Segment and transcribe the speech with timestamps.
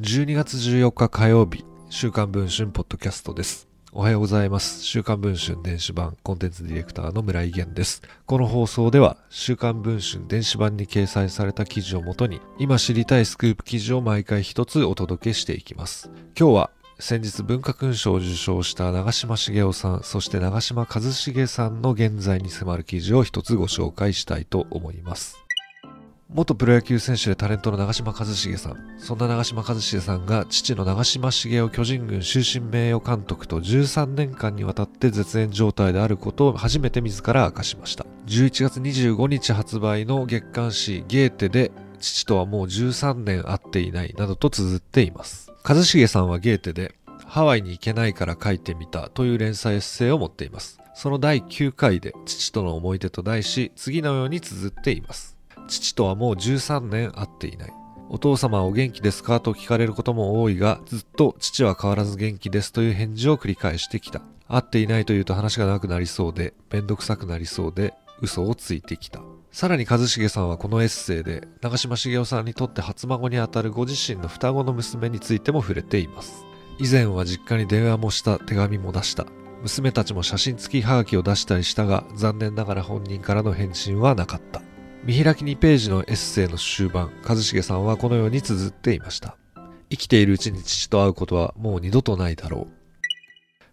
[0.00, 3.68] 12月14日火曜日、週刊文春ポッドキャストです。
[3.92, 4.82] おはようございます。
[4.82, 8.00] 週刊文春電子版コンテンツディレクターの村井源です。
[8.24, 16.10] この放送では、週刊文春電子版に掲載された記事をもとに、今知りたいスクープ記事を毎回一つお届けしていきます。
[16.38, 16.70] 今日は、
[17.00, 25.47] 先日文化勲章を受章した長嶋茂雄さん、そして長嶋一茂さんの現在に迫る記事を一つご紹介したいと思います。
[26.30, 28.76] 元プロ野球選手でタレントの長嶋一茂さん。
[28.98, 38.04] そんな長嶋一茂さんが父の長嶋茂雄巨人軍終身名誉監督と13年間にわたって絶縁状態であることを初めて自ら明かしました。
[38.26, 45.50] 11月25日発売の月刊誌ゲーテで父とはもう13年会っていないなどと綴っています。
[45.64, 50.78] 一茂さんはゲーテでハワイに行けないから書いてみたという連載エッセイを持っています。
[50.94, 55.37] その第9回で父との思い出と題し次のように綴っています。
[55.68, 57.72] 父とはもう13年会っていない。
[58.10, 59.38] お父様はお元気ですか？
[59.38, 64.22] と聞かれることも多いが、ずっと父は変わらず元気ですという返事を繰り返してきた。
[64.48, 69.20] 会っていないというと話がなくなりそうで、めんどくさくなりそうで、嘘をついてきた。
[69.52, 76.46] さらに一茂さんはこのエッセイで、長嶋茂雄さんにとって初孫にあたるご自身の双子の娘についても触れています。
[76.78, 79.26] 以前は実家に電話もした、手紙も出した。
[79.62, 84.62] 娘たちも写真付きハガキを出したりしたが、残念ながら本人からの返信はなかった。
[85.08, 89.38] 見開き2ページのエッセイの終盤、一茂さんはこのように綴っていました。
[89.88, 92.68] 生きているうちに父と会うことはもう二度とないだろ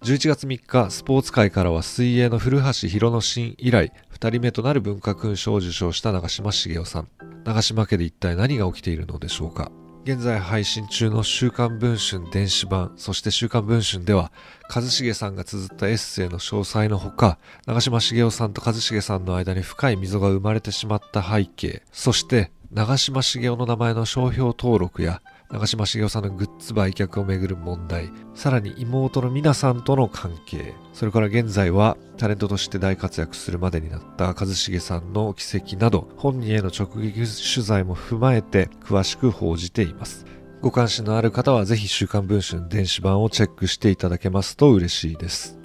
[0.00, 0.04] う。
[0.06, 7.08] 11月3日、スポーツ界からは水泳の古橋博之進以来、2人目となる文化勲章を受賞した長嶋茂雄さん。
[7.44, 9.70] 長嶋家で一体何が起きているのでしょうか。
[10.10, 14.32] 現在配信中の週刊文春電子版、そして週刊文春では、
[14.70, 25.20] 一茂さんが綴ったエッセイの詳細のほか、長嶋茂雄さんと一茂さんの間に深い溝が生まれてしまった背景、そして長嶋茂雄の名前の商標登録や、
[25.50, 37.20] 長嶋茂雄さんのグッズ売却をめぐる問題、さらに妹の皆さんとの関係、それから現在はタレントとして大活躍するまでになった一茂さんの奇跡など、本人への直撃
[37.54, 40.26] 取材も踏まえて詳しく報じています。
[40.60, 45.58] ご関心のある方はぜひ週刊文春電子版をチェックしていただけますと嬉しいです。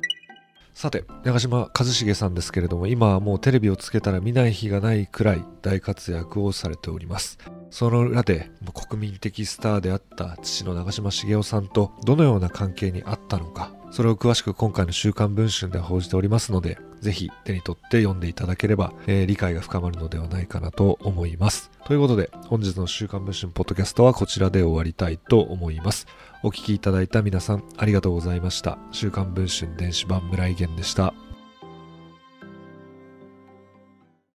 [0.73, 7.37] さて、長嶋一茂さんですけれども、今はもうテレビをつけたら見ない日がないくらい大活躍をされております。
[7.73, 8.51] その裏で
[8.87, 21.71] 国民的スターであった父の長嶋茂雄さんとどのような関係にあったのか、それを詳しく今回の週刊文春で報じておりますので、ぜひ手に取って読んでいただければ、えー理解が深まるのではないかなと思います。
[21.85, 26.05] ということで、本日の週刊文春ポッドキャストはこちらで終わりたいと思います。
[26.43, 28.77] お聞きいただいた皆さんありがとうございました。
[28.91, 31.15] 週刊文春電子版村井源でした。